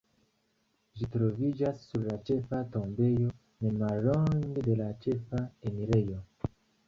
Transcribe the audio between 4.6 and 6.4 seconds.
de la ĉefa enirejo.